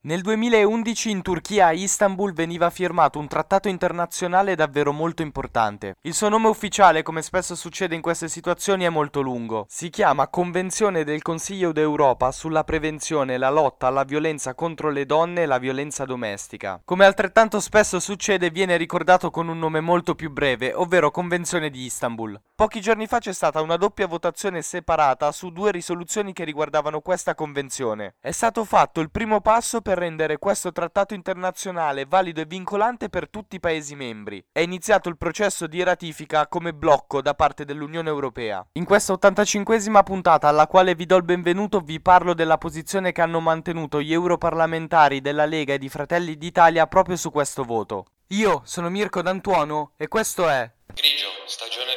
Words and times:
Nel 0.00 0.20
2011 0.20 1.10
in 1.10 1.22
Turchia 1.22 1.66
a 1.66 1.72
Istanbul 1.72 2.32
veniva 2.32 2.70
firmato 2.70 3.18
un 3.18 3.26
trattato 3.26 3.66
internazionale 3.66 4.54
davvero 4.54 4.92
molto 4.92 5.22
importante. 5.22 5.96
Il 6.02 6.14
suo 6.14 6.28
nome 6.28 6.46
ufficiale, 6.46 7.02
come 7.02 7.20
spesso 7.20 7.56
succede 7.56 7.96
in 7.96 8.00
queste 8.00 8.28
situazioni, 8.28 8.84
è 8.84 8.90
molto 8.90 9.22
lungo. 9.22 9.66
Si 9.68 9.90
chiama 9.90 10.28
Convenzione 10.28 11.02
del 11.02 11.20
Consiglio 11.20 11.72
d'Europa 11.72 12.30
sulla 12.30 12.62
prevenzione 12.62 13.34
e 13.34 13.38
la 13.38 13.50
lotta 13.50 13.88
alla 13.88 14.04
violenza 14.04 14.54
contro 14.54 14.90
le 14.90 15.04
donne 15.04 15.42
e 15.42 15.46
la 15.46 15.58
violenza 15.58 16.04
domestica. 16.04 16.80
Come 16.84 17.04
altrettanto 17.04 17.58
spesso 17.58 17.98
succede, 17.98 18.50
viene 18.50 18.76
ricordato 18.76 19.32
con 19.32 19.48
un 19.48 19.58
nome 19.58 19.80
molto 19.80 20.14
più 20.14 20.30
breve, 20.30 20.74
ovvero 20.74 21.10
Convenzione 21.10 21.70
di 21.70 21.82
Istanbul. 21.82 22.40
Pochi 22.54 22.80
giorni 22.80 23.08
fa 23.08 23.18
c'è 23.18 23.32
stata 23.32 23.60
una 23.60 23.76
doppia 23.76 24.06
votazione 24.06 24.62
separata 24.62 25.32
su 25.32 25.50
due 25.50 25.72
risoluzioni 25.72 26.32
che 26.32 26.44
riguardavano 26.44 27.00
questa 27.00 27.34
convenzione. 27.34 28.14
È 28.20 28.30
stato 28.30 28.64
fatto 28.64 29.00
il 29.00 29.10
primo 29.10 29.40
passo 29.40 29.80
per 29.88 29.96
rendere 29.96 30.36
questo 30.36 30.70
trattato 30.70 31.14
internazionale 31.14 32.04
valido 32.04 32.42
e 32.42 32.44
vincolante 32.44 33.08
per 33.08 33.30
tutti 33.30 33.56
i 33.56 33.58
Paesi 33.58 33.94
membri. 33.94 34.44
È 34.52 34.60
iniziato 34.60 35.08
il 35.08 35.16
processo 35.16 35.66
di 35.66 35.82
ratifica 35.82 36.46
come 36.46 36.74
blocco 36.74 37.22
da 37.22 37.32
parte 37.32 37.64
dell'Unione 37.64 38.10
Europea. 38.10 38.62
In 38.72 38.84
questa 38.84 39.14
85esima 39.14 40.02
puntata 40.02 40.46
alla 40.46 40.66
quale 40.66 40.94
vi 40.94 41.06
do 41.06 41.16
il 41.16 41.22
benvenuto 41.22 41.80
vi 41.80 42.02
parlo 42.02 42.34
della 42.34 42.58
posizione 42.58 43.12
che 43.12 43.22
hanno 43.22 43.40
mantenuto 43.40 44.02
gli 44.02 44.12
europarlamentari 44.12 45.22
della 45.22 45.46
Lega 45.46 45.72
e 45.72 45.78
di 45.78 45.88
Fratelli 45.88 46.36
d'Italia 46.36 46.86
proprio 46.86 47.16
su 47.16 47.30
questo 47.30 47.62
voto. 47.62 48.04
Io 48.32 48.60
sono 48.66 48.90
Mirko 48.90 49.22
D'Antuono 49.22 49.92
e 49.96 50.06
questo 50.06 50.50
è 50.50 50.70
Grigio, 50.92 51.28
stagione 51.46 51.87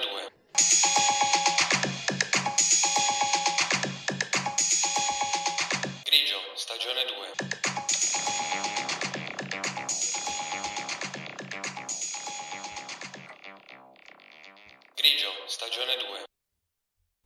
Grigio, 15.01 15.31
stagione 15.47 15.97
2. 15.97 16.30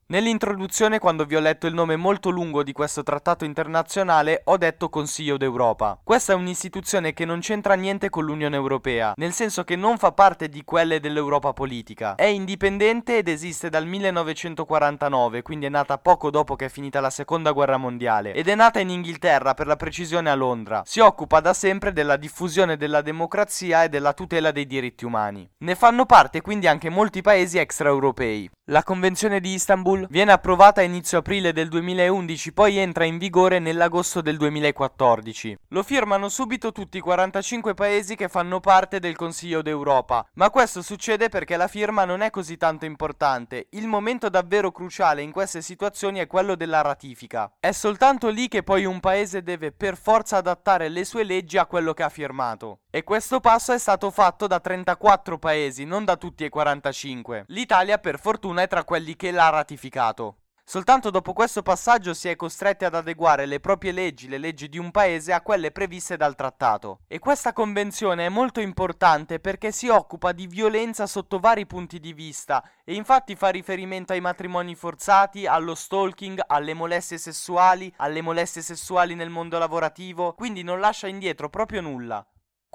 Nell'introduzione, 0.07 0.99
quando 0.99 1.25
vi 1.25 1.35
ho 1.35 1.39
letto 1.39 1.65
il 1.65 1.73
nome 1.73 1.95
molto 1.95 2.29
lungo 2.29 2.61
di 2.61 2.73
questo 2.73 3.01
trattato 3.01 3.43
internazionale, 3.43 4.41
ho 4.43 4.55
detto 4.55 4.87
Consiglio 4.89 5.35
d'Europa. 5.35 5.99
Questa 6.03 6.33
è 6.33 6.35
un'istituzione 6.35 7.11
che 7.13 7.25
non 7.25 7.39
c'entra 7.39 7.73
niente 7.73 8.11
con 8.11 8.23
l'Unione 8.23 8.55
Europea, 8.55 9.13
nel 9.15 9.33
senso 9.33 9.63
che 9.63 9.75
non 9.75 9.97
fa 9.97 10.11
parte 10.11 10.47
di 10.47 10.63
quelle 10.63 10.99
dell'Europa 10.99 11.53
politica. 11.53 12.13
È 12.13 12.25
indipendente 12.25 13.17
ed 13.17 13.27
esiste 13.27 13.69
dal 13.69 13.87
1949, 13.87 15.41
quindi 15.41 15.65
è 15.65 15.69
nata 15.69 15.97
poco 15.97 16.29
dopo 16.29 16.55
che 16.55 16.65
è 16.65 16.69
finita 16.69 16.99
la 16.99 17.09
Seconda 17.09 17.51
Guerra 17.51 17.77
Mondiale, 17.77 18.35
ed 18.35 18.47
è 18.47 18.53
nata 18.53 18.79
in 18.79 18.91
Inghilterra, 18.91 19.55
per 19.55 19.65
la 19.65 19.75
precisione 19.75 20.29
a 20.29 20.35
Londra. 20.35 20.83
Si 20.85 20.99
occupa 20.99 21.39
da 21.39 21.55
sempre 21.55 21.93
della 21.93 22.17
diffusione 22.17 22.77
della 22.77 23.01
democrazia 23.01 23.83
e 23.83 23.89
della 23.89 24.13
tutela 24.13 24.51
dei 24.51 24.67
diritti 24.67 25.03
umani. 25.03 25.49
Ne 25.57 25.73
fanno 25.73 26.05
parte 26.05 26.41
quindi 26.41 26.67
anche 26.67 26.91
molti 26.91 27.23
paesi 27.23 27.57
extraeuropei. 27.57 28.51
La 28.69 28.81
Convenzione 28.83 29.39
di 29.39 29.53
Istanbul 29.53 29.93
viene 30.09 30.31
approvata 30.31 30.81
a 30.81 30.83
inizio 30.83 31.19
aprile 31.19 31.53
del 31.53 31.69
2011, 31.69 32.53
poi 32.53 32.77
entra 32.77 33.05
in 33.05 33.17
vigore 33.17 33.59
nell'agosto 33.59 34.21
del 34.21 34.37
2014. 34.37 35.57
Lo 35.69 35.83
firmano 35.83 36.29
subito 36.29 36.71
tutti 36.71 36.97
i 36.97 37.01
45 37.01 37.73
paesi 37.73 38.15
che 38.15 38.27
fanno 38.27 38.59
parte 38.59 38.99
del 38.99 39.15
Consiglio 39.15 39.61
d'Europa, 39.61 40.27
ma 40.33 40.49
questo 40.49 40.81
succede 40.81 41.29
perché 41.29 41.57
la 41.57 41.67
firma 41.67 42.05
non 42.05 42.21
è 42.21 42.29
così 42.29 42.57
tanto 42.57 42.85
importante. 42.85 43.67
Il 43.71 43.87
momento 43.87 44.29
davvero 44.29 44.71
cruciale 44.71 45.21
in 45.21 45.31
queste 45.31 45.61
situazioni 45.61 46.19
è 46.19 46.27
quello 46.27 46.55
della 46.55 46.81
ratifica. 46.81 47.51
È 47.59 47.71
soltanto 47.71 48.29
lì 48.29 48.47
che 48.47 48.63
poi 48.63 48.85
un 48.85 48.99
paese 48.99 49.43
deve 49.43 49.71
per 49.71 49.97
forza 49.97 50.37
adattare 50.37 50.89
le 50.89 51.05
sue 51.05 51.23
leggi 51.23 51.57
a 51.57 51.65
quello 51.65 51.93
che 51.93 52.03
ha 52.03 52.09
firmato. 52.09 52.79
E 52.95 53.03
questo 53.03 53.41
passo 53.41 53.73
è 53.73 53.77
stato 53.77 54.09
fatto 54.09 54.47
da 54.47 54.61
34 54.61 55.37
paesi, 55.37 55.83
non 55.83 56.05
da 56.05 56.15
tutti 56.15 56.45
e 56.45 56.49
45. 56.49 57.43
L'Italia 57.47 57.97
per 57.97 58.17
fortuna 58.17 58.61
è 58.61 58.69
tra 58.69 58.85
quelli 58.85 59.17
che 59.17 59.31
l'ha 59.31 59.49
ratificato. 59.49 60.37
Soltanto 60.63 61.09
dopo 61.09 61.33
questo 61.33 61.61
passaggio 61.61 62.13
si 62.13 62.29
è 62.29 62.37
costretti 62.37 62.85
ad 62.85 62.95
adeguare 62.95 63.47
le 63.47 63.59
proprie 63.59 63.91
leggi, 63.91 64.29
le 64.29 64.37
leggi 64.37 64.69
di 64.69 64.77
un 64.77 64.91
paese, 64.91 65.33
a 65.33 65.41
quelle 65.41 65.71
previste 65.71 66.15
dal 66.15 66.35
trattato. 66.35 66.99
E 67.09 67.19
questa 67.19 67.51
convenzione 67.51 68.27
è 68.27 68.29
molto 68.29 68.61
importante 68.61 69.41
perché 69.41 69.73
si 69.73 69.89
occupa 69.89 70.31
di 70.31 70.47
violenza 70.47 71.05
sotto 71.05 71.39
vari 71.39 71.65
punti 71.65 71.99
di 71.99 72.13
vista 72.13 72.63
e 72.85 72.93
infatti 72.93 73.35
fa 73.35 73.49
riferimento 73.49 74.13
ai 74.13 74.21
matrimoni 74.21 74.73
forzati, 74.73 75.45
allo 75.45 75.75
stalking, 75.75 76.41
alle 76.47 76.73
molestie 76.73 77.17
sessuali, 77.17 77.93
alle 77.97 78.21
molestie 78.21 78.61
sessuali 78.61 79.15
nel 79.15 79.29
mondo 79.29 79.57
lavorativo, 79.57 80.33
quindi 80.33 80.63
non 80.63 80.79
lascia 80.79 81.07
indietro 81.07 81.49
proprio 81.49 81.81
nulla. 81.81 82.25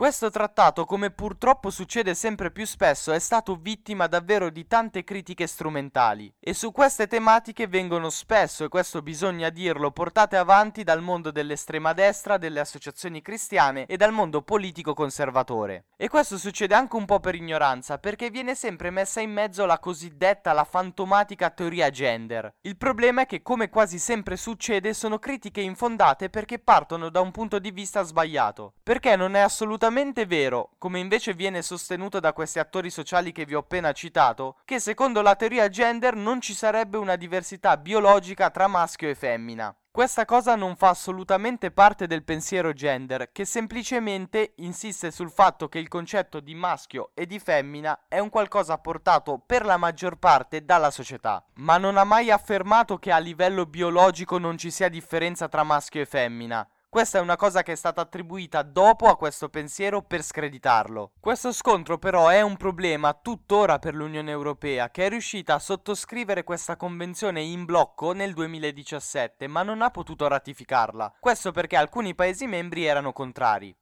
Questo 0.00 0.30
trattato, 0.30 0.86
come 0.86 1.10
purtroppo 1.10 1.68
succede 1.68 2.14
sempre 2.14 2.50
più 2.50 2.64
spesso, 2.64 3.12
è 3.12 3.18
stato 3.18 3.54
vittima 3.54 4.06
davvero 4.06 4.48
di 4.48 4.66
tante 4.66 5.04
critiche 5.04 5.46
strumentali 5.46 6.32
e 6.40 6.54
su 6.54 6.72
queste 6.72 7.06
tematiche 7.06 7.66
vengono 7.66 8.08
spesso, 8.08 8.64
e 8.64 8.68
questo 8.68 9.02
bisogna 9.02 9.50
dirlo, 9.50 9.90
portate 9.90 10.38
avanti 10.38 10.84
dal 10.84 11.02
mondo 11.02 11.30
dell'estrema 11.30 11.92
destra, 11.92 12.38
delle 12.38 12.60
associazioni 12.60 13.20
cristiane 13.20 13.84
e 13.84 13.98
dal 13.98 14.10
mondo 14.10 14.40
politico 14.40 14.94
conservatore. 14.94 15.88
E 15.98 16.08
questo 16.08 16.38
succede 16.38 16.74
anche 16.74 16.96
un 16.96 17.04
po' 17.04 17.20
per 17.20 17.34
ignoranza, 17.34 17.98
perché 17.98 18.30
viene 18.30 18.54
sempre 18.54 18.88
messa 18.88 19.20
in 19.20 19.30
mezzo 19.30 19.66
la 19.66 19.78
cosiddetta, 19.78 20.54
la 20.54 20.64
fantomatica 20.64 21.50
teoria 21.50 21.90
gender. 21.90 22.54
Il 22.62 22.78
problema 22.78 23.20
è 23.20 23.26
che, 23.26 23.42
come 23.42 23.68
quasi 23.68 23.98
sempre 23.98 24.38
succede, 24.38 24.94
sono 24.94 25.18
critiche 25.18 25.60
infondate 25.60 26.30
perché 26.30 26.58
partono 26.58 27.10
da 27.10 27.20
un 27.20 27.32
punto 27.32 27.58
di 27.58 27.70
vista 27.70 28.00
sbagliato, 28.00 28.72
perché 28.82 29.14
non 29.14 29.34
è 29.34 29.40
assolutamente 29.40 29.88
assolutamente 29.90 30.24
vero, 30.24 30.70
come 30.78 31.00
invece 31.00 31.34
viene 31.34 31.62
sostenuto 31.62 32.20
da 32.20 32.32
questi 32.32 32.60
attori 32.60 32.90
sociali 32.90 33.32
che 33.32 33.44
vi 33.44 33.54
ho 33.54 33.58
appena 33.58 33.92
citato, 33.92 34.58
che 34.64 34.78
secondo 34.78 35.20
la 35.20 35.34
teoria 35.34 35.68
gender 35.68 36.14
non 36.14 36.40
ci 36.40 36.54
sarebbe 36.54 36.96
una 36.96 37.16
diversità 37.16 37.76
biologica 37.76 38.50
tra 38.50 38.68
maschio 38.68 39.08
e 39.08 39.16
femmina. 39.16 39.74
Questa 39.90 40.24
cosa 40.24 40.54
non 40.54 40.76
fa 40.76 40.90
assolutamente 40.90 41.72
parte 41.72 42.06
del 42.06 42.22
pensiero 42.22 42.72
gender, 42.72 43.32
che 43.32 43.44
semplicemente 43.44 44.52
insiste 44.58 45.10
sul 45.10 45.30
fatto 45.30 45.68
che 45.68 45.80
il 45.80 45.88
concetto 45.88 46.38
di 46.38 46.54
maschio 46.54 47.10
e 47.12 47.26
di 47.26 47.40
femmina 47.40 48.04
è 48.06 48.20
un 48.20 48.28
qualcosa 48.28 48.78
portato 48.78 49.42
per 49.44 49.64
la 49.64 49.76
maggior 49.76 50.18
parte 50.18 50.64
dalla 50.64 50.92
società, 50.92 51.44
ma 51.54 51.76
non 51.78 51.96
ha 51.96 52.04
mai 52.04 52.30
affermato 52.30 52.98
che 52.98 53.10
a 53.10 53.18
livello 53.18 53.66
biologico 53.66 54.38
non 54.38 54.56
ci 54.56 54.70
sia 54.70 54.88
differenza 54.88 55.48
tra 55.48 55.64
maschio 55.64 56.00
e 56.00 56.06
femmina. 56.06 56.66
Questa 56.92 57.18
è 57.18 57.20
una 57.20 57.36
cosa 57.36 57.62
che 57.62 57.70
è 57.70 57.76
stata 57.76 58.00
attribuita 58.00 58.62
dopo 58.62 59.06
a 59.06 59.16
questo 59.16 59.48
pensiero 59.48 60.02
per 60.02 60.24
screditarlo. 60.24 61.12
Questo 61.20 61.52
scontro 61.52 61.98
però 61.98 62.26
è 62.26 62.40
un 62.40 62.56
problema 62.56 63.14
tuttora 63.14 63.78
per 63.78 63.94
l'Unione 63.94 64.32
Europea 64.32 64.90
che 64.90 65.06
è 65.06 65.08
riuscita 65.08 65.54
a 65.54 65.60
sottoscrivere 65.60 66.42
questa 66.42 66.74
convenzione 66.74 67.42
in 67.42 67.64
blocco 67.64 68.10
nel 68.10 68.34
2017 68.34 69.46
ma 69.46 69.62
non 69.62 69.82
ha 69.82 69.90
potuto 69.90 70.26
ratificarla. 70.26 71.18
Questo 71.20 71.52
perché 71.52 71.76
alcuni 71.76 72.16
Paesi 72.16 72.48
membri 72.48 72.86
erano 72.86 73.12
contrari. 73.12 73.72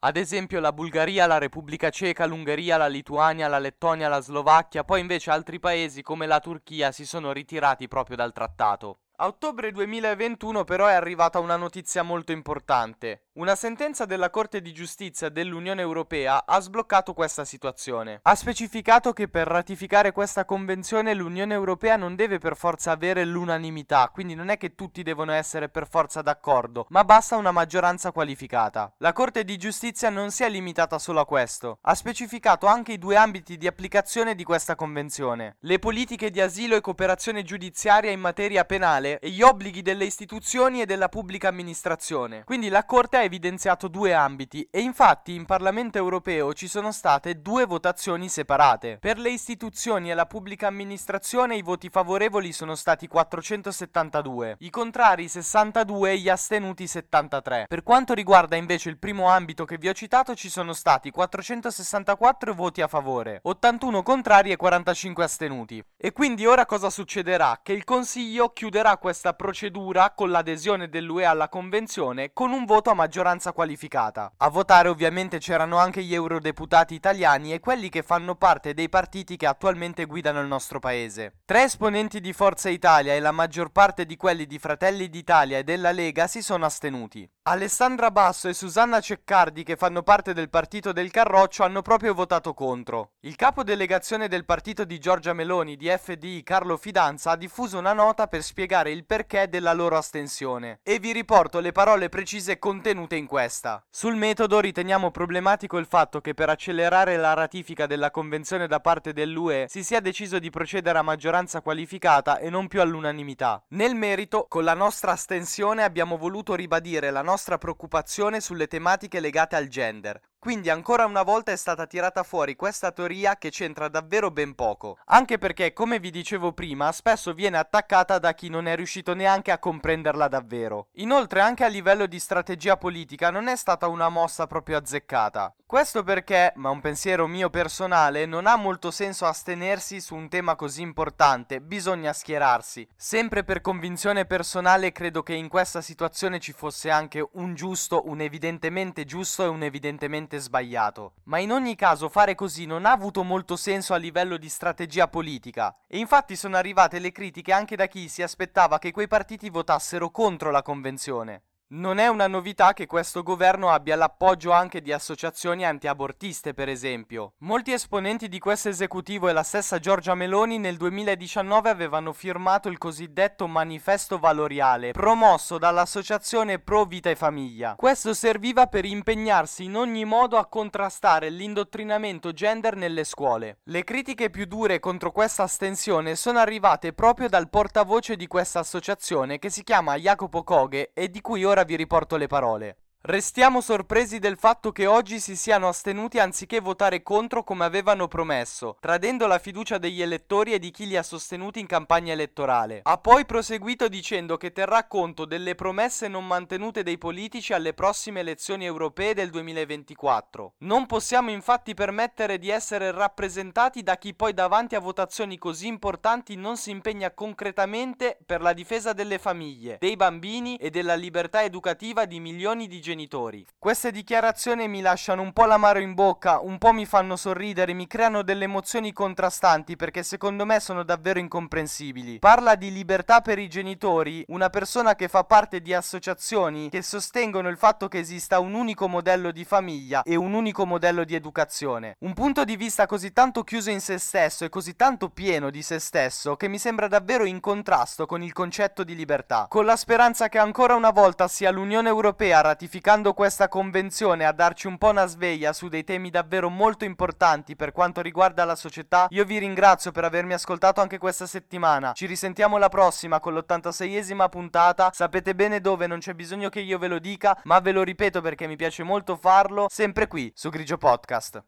Ad 0.00 0.18
esempio 0.18 0.60
la 0.60 0.74
Bulgaria, 0.74 1.24
la 1.24 1.38
Repubblica 1.38 1.88
Ceca, 1.88 2.26
l'Ungheria, 2.26 2.76
la 2.76 2.86
Lituania, 2.86 3.48
la 3.48 3.58
Lettonia, 3.58 4.08
la 4.08 4.20
Slovacchia, 4.20 4.84
poi 4.84 5.00
invece 5.00 5.30
altri 5.30 5.58
paesi 5.58 6.02
come 6.02 6.26
la 6.26 6.38
Turchia 6.38 6.92
si 6.92 7.06
sono 7.06 7.32
ritirati 7.32 7.88
proprio 7.88 8.16
dal 8.16 8.34
trattato. 8.34 8.98
A 9.20 9.26
ottobre 9.26 9.72
2021 9.72 10.62
però 10.62 10.86
è 10.86 10.92
arrivata 10.92 11.40
una 11.40 11.56
notizia 11.56 12.04
molto 12.04 12.30
importante. 12.30 13.24
Una 13.32 13.56
sentenza 13.56 14.04
della 14.04 14.30
Corte 14.30 14.60
di 14.60 14.72
Giustizia 14.72 15.28
dell'Unione 15.28 15.80
Europea 15.80 16.46
ha 16.46 16.60
sbloccato 16.60 17.14
questa 17.14 17.44
situazione. 17.44 18.20
Ha 18.22 18.34
specificato 18.36 19.12
che 19.12 19.26
per 19.26 19.48
ratificare 19.48 20.12
questa 20.12 20.44
convenzione 20.44 21.14
l'Unione 21.14 21.52
Europea 21.52 21.96
non 21.96 22.14
deve 22.14 22.38
per 22.38 22.56
forza 22.56 22.92
avere 22.92 23.24
l'unanimità, 23.24 24.08
quindi 24.12 24.36
non 24.36 24.50
è 24.50 24.56
che 24.56 24.76
tutti 24.76 25.02
devono 25.02 25.32
essere 25.32 25.68
per 25.68 25.88
forza 25.88 26.22
d'accordo, 26.22 26.86
ma 26.90 27.02
basta 27.02 27.36
una 27.36 27.50
maggioranza 27.50 28.12
qualificata. 28.12 28.92
La 28.98 29.12
Corte 29.12 29.42
di 29.42 29.56
Giustizia 29.56 30.10
non 30.10 30.30
si 30.30 30.44
è 30.44 30.48
limitata 30.48 31.00
solo 31.00 31.18
a 31.18 31.26
questo, 31.26 31.78
ha 31.82 31.94
specificato 31.96 32.66
anche 32.66 32.92
i 32.92 32.98
due 32.98 33.16
ambiti 33.16 33.56
di 33.56 33.66
applicazione 33.66 34.36
di 34.36 34.44
questa 34.44 34.76
convenzione. 34.76 35.56
Le 35.60 35.80
politiche 35.80 36.30
di 36.30 36.40
asilo 36.40 36.76
e 36.76 36.80
cooperazione 36.80 37.42
giudiziaria 37.42 38.12
in 38.12 38.20
materia 38.20 38.64
penale 38.64 39.07
e 39.14 39.30
gli 39.30 39.42
obblighi 39.42 39.82
delle 39.82 40.04
istituzioni 40.04 40.82
e 40.82 40.86
della 40.86 41.08
pubblica 41.08 41.48
amministrazione. 41.48 42.44
Quindi 42.44 42.68
la 42.68 42.84
Corte 42.84 43.16
ha 43.16 43.22
evidenziato 43.22 43.88
due 43.88 44.12
ambiti 44.12 44.68
e 44.70 44.80
infatti 44.80 45.34
in 45.34 45.46
Parlamento 45.46 45.96
europeo 45.98 46.52
ci 46.52 46.68
sono 46.68 46.92
state 46.92 47.40
due 47.40 47.64
votazioni 47.64 48.28
separate. 48.28 48.98
Per 49.00 49.18
le 49.18 49.30
istituzioni 49.30 50.10
e 50.10 50.14
la 50.14 50.26
pubblica 50.26 50.66
amministrazione 50.66 51.56
i 51.56 51.62
voti 51.62 51.88
favorevoli 51.88 52.52
sono 52.52 52.74
stati 52.74 53.06
472, 53.06 54.56
i 54.60 54.70
contrari 54.70 55.28
62 55.28 56.10
e 56.10 56.18
gli 56.18 56.28
astenuti 56.28 56.86
73. 56.86 57.66
Per 57.68 57.82
quanto 57.82 58.14
riguarda 58.14 58.56
invece 58.56 58.90
il 58.90 58.98
primo 58.98 59.28
ambito 59.28 59.64
che 59.64 59.78
vi 59.78 59.88
ho 59.88 59.92
citato 59.92 60.34
ci 60.34 60.50
sono 60.50 60.72
stati 60.72 61.10
464 61.10 62.54
voti 62.54 62.82
a 62.82 62.88
favore, 62.88 63.40
81 63.42 64.02
contrari 64.02 64.50
e 64.50 64.56
45 64.56 65.24
astenuti. 65.24 65.82
E 65.96 66.12
quindi 66.12 66.46
ora 66.46 66.66
cosa 66.66 66.90
succederà? 66.90 67.60
Che 67.62 67.72
il 67.72 67.84
Consiglio 67.84 68.50
chiuderà 68.50 68.97
questa 68.98 69.32
procedura 69.32 70.10
con 70.10 70.30
l'adesione 70.30 70.88
dell'UE 70.88 71.24
alla 71.24 71.48
convenzione 71.48 72.32
con 72.32 72.52
un 72.52 72.64
voto 72.64 72.90
a 72.90 72.94
maggioranza 72.94 73.52
qualificata. 73.52 74.32
A 74.36 74.48
votare 74.48 74.88
ovviamente 74.88 75.38
c'erano 75.38 75.78
anche 75.78 76.02
gli 76.02 76.14
eurodeputati 76.14 76.94
italiani 76.94 77.52
e 77.52 77.60
quelli 77.60 77.88
che 77.88 78.02
fanno 78.02 78.34
parte 78.34 78.74
dei 78.74 78.88
partiti 78.88 79.36
che 79.36 79.46
attualmente 79.46 80.04
guidano 80.04 80.40
il 80.40 80.46
nostro 80.46 80.78
paese. 80.78 81.38
Tre 81.44 81.62
esponenti 81.62 82.20
di 82.20 82.32
Forza 82.32 82.68
Italia 82.68 83.14
e 83.14 83.20
la 83.20 83.32
maggior 83.32 83.70
parte 83.70 84.04
di 84.04 84.16
quelli 84.16 84.46
di 84.46 84.58
Fratelli 84.58 85.08
d'Italia 85.08 85.58
e 85.58 85.64
della 85.64 85.92
Lega 85.92 86.26
si 86.26 86.42
sono 86.42 86.66
astenuti. 86.66 87.28
Alessandra 87.50 88.10
Basso 88.10 88.48
e 88.48 88.52
Susanna 88.52 89.00
Ceccardi, 89.00 89.62
che 89.62 89.76
fanno 89.76 90.02
parte 90.02 90.34
del 90.34 90.50
partito 90.50 90.92
del 90.92 91.10
Carroccio, 91.10 91.62
hanno 91.62 91.80
proprio 91.80 92.12
votato 92.12 92.52
contro. 92.52 93.12
Il 93.20 93.36
capo 93.36 93.62
delegazione 93.62 94.28
del 94.28 94.44
partito 94.44 94.84
di 94.84 95.00
Giorgia 95.00 95.32
Meloni 95.32 95.76
di 95.76 95.88
FDI, 95.88 96.42
Carlo 96.42 96.76
Fidanza, 96.76 97.30
ha 97.30 97.36
diffuso 97.36 97.78
una 97.78 97.94
nota 97.94 98.26
per 98.26 98.42
spiegare 98.42 98.90
il 98.90 99.06
perché 99.06 99.48
della 99.48 99.72
loro 99.72 99.96
astensione. 99.96 100.80
E 100.82 100.98
vi 100.98 101.10
riporto 101.12 101.60
le 101.60 101.72
parole 101.72 102.10
precise 102.10 102.58
contenute 102.58 103.16
in 103.16 103.26
questa. 103.26 103.82
Sul 103.88 104.16
metodo 104.16 104.60
riteniamo 104.60 105.10
problematico 105.10 105.78
il 105.78 105.86
fatto 105.86 106.20
che 106.20 106.34
per 106.34 106.50
accelerare 106.50 107.16
la 107.16 107.32
ratifica 107.32 107.86
della 107.86 108.10
convenzione 108.10 108.66
da 108.66 108.80
parte 108.80 109.14
dell'UE 109.14 109.68
si 109.70 109.82
sia 109.82 110.00
deciso 110.00 110.38
di 110.38 110.50
procedere 110.50 110.98
a 110.98 111.02
maggioranza 111.02 111.62
qualificata 111.62 112.40
e 112.40 112.50
non 112.50 112.68
più 112.68 112.82
all'unanimità. 112.82 113.64
Nel 113.68 113.94
merito, 113.94 114.44
con 114.50 114.64
la 114.64 114.74
nostra 114.74 115.12
astensione 115.12 115.82
abbiamo 115.82 116.18
voluto 116.18 116.54
ribadire 116.54 117.10
la 117.10 117.22
nostra 117.22 117.36
nostra 117.38 117.56
preoccupazione 117.56 118.40
sulle 118.40 118.66
tematiche 118.66 119.20
legate 119.20 119.54
al 119.54 119.68
gender. 119.68 120.20
Quindi 120.40 120.70
ancora 120.70 121.04
una 121.04 121.24
volta 121.24 121.50
è 121.50 121.56
stata 121.56 121.84
tirata 121.86 122.22
fuori 122.22 122.54
questa 122.54 122.92
teoria 122.92 123.36
che 123.36 123.50
c'entra 123.50 123.88
davvero 123.88 124.30
ben 124.30 124.54
poco, 124.54 124.98
anche 125.06 125.36
perché, 125.36 125.72
come 125.72 125.98
vi 125.98 126.12
dicevo 126.12 126.52
prima, 126.52 126.92
spesso 126.92 127.34
viene 127.34 127.58
attaccata 127.58 128.20
da 128.20 128.32
chi 128.34 128.48
non 128.48 128.68
è 128.68 128.76
riuscito 128.76 129.14
neanche 129.14 129.50
a 129.50 129.58
comprenderla 129.58 130.28
davvero. 130.28 130.90
Inoltre 130.92 131.40
anche 131.40 131.64
a 131.64 131.68
livello 131.68 132.06
di 132.06 132.20
strategia 132.20 132.76
politica 132.76 133.30
non 133.30 133.48
è 133.48 133.56
stata 133.56 133.88
una 133.88 134.08
mossa 134.08 134.46
proprio 134.46 134.76
azzeccata. 134.76 135.52
Questo 135.66 136.02
perché, 136.02 136.52
ma 136.54 136.70
un 136.70 136.80
pensiero 136.80 137.26
mio 137.26 137.50
personale, 137.50 138.24
non 138.24 138.46
ha 138.46 138.56
molto 138.56 138.90
senso 138.90 139.26
astenersi 139.26 140.00
su 140.00 140.14
un 140.14 140.28
tema 140.28 140.54
così 140.54 140.80
importante, 140.80 141.60
bisogna 141.60 142.14
schierarsi. 142.14 142.88
Sempre 142.96 143.44
per 143.44 143.60
convinzione 143.60 144.24
personale 144.24 144.92
credo 144.92 145.22
che 145.22 145.34
in 145.34 145.48
questa 145.48 145.82
situazione 145.82 146.38
ci 146.38 146.52
fosse 146.52 146.90
anche 146.90 147.28
un 147.32 147.54
giusto, 147.54 148.08
un 148.08 148.20
evidentemente 148.20 149.04
giusto 149.04 149.44
e 149.44 149.48
un 149.48 149.62
evidentemente 149.62 150.27
sbagliato. 150.36 151.14
Ma 151.24 151.38
in 151.38 151.50
ogni 151.50 151.74
caso 151.74 152.10
fare 152.10 152.34
così 152.34 152.66
non 152.66 152.84
ha 152.84 152.90
avuto 152.90 153.22
molto 153.22 153.56
senso 153.56 153.94
a 153.94 153.96
livello 153.96 154.36
di 154.36 154.50
strategia 154.50 155.08
politica. 155.08 155.74
E 155.86 155.96
infatti 155.96 156.36
sono 156.36 156.58
arrivate 156.58 156.98
le 156.98 157.10
critiche 157.10 157.54
anche 157.54 157.74
da 157.74 157.86
chi 157.86 158.08
si 158.08 158.22
aspettava 158.22 158.78
che 158.78 158.90
quei 158.90 159.08
partiti 159.08 159.48
votassero 159.48 160.10
contro 160.10 160.50
la 160.50 160.62
convenzione. 160.62 161.44
Non 161.70 161.98
è 161.98 162.06
una 162.06 162.28
novità 162.28 162.72
che 162.72 162.86
questo 162.86 163.22
governo 163.22 163.68
abbia 163.68 163.94
l'appoggio 163.94 164.52
anche 164.52 164.80
di 164.80 164.90
associazioni 164.90 165.66
antiabortiste, 165.66 166.54
per 166.54 166.70
esempio. 166.70 167.34
Molti 167.40 167.72
esponenti 167.72 168.30
di 168.30 168.38
questo 168.38 168.70
esecutivo 168.70 169.28
e 169.28 169.34
la 169.34 169.42
stessa 169.42 169.78
Giorgia 169.78 170.14
Meloni 170.14 170.56
nel 170.56 170.78
2019 170.78 171.68
avevano 171.68 172.14
firmato 172.14 172.70
il 172.70 172.78
cosiddetto 172.78 173.46
Manifesto 173.46 174.18
Valoriale, 174.18 174.92
promosso 174.92 175.58
dall'associazione 175.58 176.58
Pro 176.58 176.86
Vita 176.86 177.10
e 177.10 177.16
Famiglia. 177.16 177.74
Questo 177.76 178.14
serviva 178.14 178.66
per 178.66 178.86
impegnarsi 178.86 179.64
in 179.64 179.76
ogni 179.76 180.06
modo 180.06 180.38
a 180.38 180.46
contrastare 180.46 181.28
l'indottrinamento 181.28 182.32
gender 182.32 182.76
nelle 182.76 183.04
scuole. 183.04 183.58
Le 183.64 183.84
critiche 183.84 184.30
più 184.30 184.46
dure 184.46 184.78
contro 184.78 185.12
questa 185.12 185.42
astensione 185.42 186.16
sono 186.16 186.38
arrivate 186.38 186.94
proprio 186.94 187.28
dal 187.28 187.50
portavoce 187.50 188.16
di 188.16 188.26
questa 188.26 188.60
associazione 188.60 189.38
che 189.38 189.50
si 189.50 189.62
chiama 189.62 189.96
Jacopo 189.96 190.42
Koghe 190.42 190.92
e 190.94 191.10
di 191.10 191.20
cui 191.20 191.44
ora 191.44 191.56
ora 191.58 191.64
vi 191.64 191.74
riporto 191.74 192.16
le 192.16 192.28
parole. 192.28 192.76
Restiamo 193.02 193.60
sorpresi 193.60 194.18
del 194.18 194.36
fatto 194.36 194.72
che 194.72 194.86
oggi 194.86 195.20
si 195.20 195.36
siano 195.36 195.68
astenuti 195.68 196.18
anziché 196.18 196.58
votare 196.58 197.04
contro 197.04 197.44
come 197.44 197.64
avevano 197.64 198.08
promesso, 198.08 198.76
tradendo 198.80 199.28
la 199.28 199.38
fiducia 199.38 199.78
degli 199.78 200.02
elettori 200.02 200.52
e 200.52 200.58
di 200.58 200.72
chi 200.72 200.84
li 200.88 200.96
ha 200.96 201.04
sostenuti 201.04 201.60
in 201.60 201.68
campagna 201.68 202.12
elettorale. 202.12 202.80
Ha 202.82 202.98
poi 202.98 203.24
proseguito 203.24 203.86
dicendo 203.86 204.36
che 204.36 204.50
terrà 204.50 204.88
conto 204.88 205.26
delle 205.26 205.54
promesse 205.54 206.08
non 206.08 206.26
mantenute 206.26 206.82
dei 206.82 206.98
politici 206.98 207.52
alle 207.52 207.72
prossime 207.72 208.18
elezioni 208.18 208.64
europee 208.64 209.14
del 209.14 209.30
2024. 209.30 210.54
Non 210.58 210.86
possiamo 210.86 211.30
infatti 211.30 211.74
permettere 211.74 212.36
di 212.36 212.50
essere 212.50 212.90
rappresentati 212.90 213.84
da 213.84 213.96
chi 213.96 214.12
poi 214.12 214.34
davanti 214.34 214.74
a 214.74 214.80
votazioni 214.80 215.38
così 215.38 215.68
importanti 215.68 216.34
non 216.34 216.56
si 216.56 216.72
impegna 216.72 217.12
concretamente 217.12 218.18
per 218.26 218.42
la 218.42 218.52
difesa 218.52 218.92
delle 218.92 219.18
famiglie, 219.18 219.76
dei 219.78 219.94
bambini 219.94 220.56
e 220.56 220.70
della 220.70 220.96
libertà 220.96 221.44
educativa 221.44 222.04
di 222.04 222.18
milioni 222.18 222.66
di 222.66 222.80
genitori. 222.88 223.44
Queste 223.58 223.90
dichiarazioni 223.90 224.66
mi 224.66 224.80
lasciano 224.80 225.20
un 225.20 225.34
po' 225.34 225.44
l'amaro 225.44 225.78
in 225.78 225.92
bocca, 225.92 226.40
un 226.40 226.56
po' 226.56 226.72
mi 226.72 226.86
fanno 226.86 227.16
sorridere, 227.16 227.74
mi 227.74 227.86
creano 227.86 228.22
delle 228.22 228.44
emozioni 228.44 228.94
contrastanti 228.94 229.76
perché 229.76 230.02
secondo 230.02 230.46
me 230.46 230.58
sono 230.58 230.84
davvero 230.84 231.18
incomprensibili. 231.18 232.18
Parla 232.18 232.54
di 232.54 232.72
libertà 232.72 233.20
per 233.20 233.38
i 233.38 233.48
genitori, 233.48 234.24
una 234.28 234.48
persona 234.48 234.94
che 234.94 235.08
fa 235.08 235.24
parte 235.24 235.60
di 235.60 235.74
associazioni 235.74 236.70
che 236.70 236.80
sostengono 236.80 237.50
il 237.50 237.58
fatto 237.58 237.88
che 237.88 237.98
esista 237.98 238.38
un 238.38 238.54
unico 238.54 238.88
modello 238.88 239.32
di 239.32 239.44
famiglia 239.44 240.02
e 240.02 240.16
un 240.16 240.32
unico 240.32 240.64
modello 240.64 241.04
di 241.04 241.14
educazione. 241.14 241.96
Un 242.00 242.14
punto 242.14 242.44
di 242.44 242.56
vista 242.56 242.86
così 242.86 243.12
tanto 243.12 243.44
chiuso 243.44 243.68
in 243.68 243.82
se 243.82 243.98
stesso 243.98 244.46
e 244.46 244.48
così 244.48 244.76
tanto 244.76 245.10
pieno 245.10 245.50
di 245.50 245.60
se 245.60 245.78
stesso 245.78 246.36
che 246.36 246.48
mi 246.48 246.58
sembra 246.58 246.88
davvero 246.88 247.26
in 247.26 247.40
contrasto 247.40 248.06
con 248.06 248.22
il 248.22 248.32
concetto 248.32 248.82
di 248.82 248.94
libertà. 248.94 249.44
Con 249.50 249.66
la 249.66 249.76
speranza 249.76 250.30
che 250.30 250.38
ancora 250.38 250.74
una 250.74 250.90
volta 250.90 251.28
sia 251.28 251.50
l'Unione 251.50 251.88
Europea 251.88 252.38
a 252.38 252.42
ratificare 252.42 252.76
ratificando 252.78 253.12
questa 253.12 253.48
convenzione 253.48 254.24
a 254.24 254.30
darci 254.30 254.68
un 254.68 254.78
po' 254.78 254.90
una 254.90 255.06
sveglia 255.06 255.52
su 255.52 255.68
dei 255.68 255.82
temi 255.82 256.10
davvero 256.10 256.48
molto 256.48 256.84
importanti 256.84 257.56
per 257.56 257.72
quanto 257.72 258.00
riguarda 258.00 258.44
la 258.44 258.54
società, 258.54 259.08
io 259.10 259.24
vi 259.24 259.38
ringrazio 259.38 259.90
per 259.90 260.04
avermi 260.04 260.32
ascoltato 260.32 260.80
anche 260.80 260.96
questa 260.98 261.26
settimana. 261.26 261.92
Ci 261.92 262.06
risentiamo 262.06 262.56
la 262.56 262.68
prossima 262.68 263.18
con 263.18 263.34
l'86esima 263.34 264.28
puntata. 264.28 264.90
Sapete 264.94 265.34
bene 265.34 265.60
dove, 265.60 265.88
non 265.88 265.98
c'è 265.98 266.14
bisogno 266.14 266.50
che 266.50 266.60
io 266.60 266.78
ve 266.78 266.86
lo 266.86 267.00
dica, 267.00 267.38
ma 267.44 267.58
ve 267.58 267.72
lo 267.72 267.82
ripeto 267.82 268.20
perché 268.20 268.46
mi 268.46 268.56
piace 268.56 268.84
molto 268.84 269.16
farlo, 269.16 269.66
sempre 269.68 270.06
qui 270.06 270.30
su 270.34 270.48
Grigio 270.48 270.78
Podcast. 270.78 271.42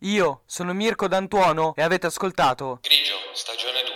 Io 0.00 0.42
sono 0.44 0.74
Mirko 0.74 1.08
D'Antuono 1.08 1.72
e 1.74 1.82
avete 1.82 2.06
ascoltato 2.06 2.80
Grigio, 2.82 3.14
stagione 3.32 3.82
2. 3.82 3.93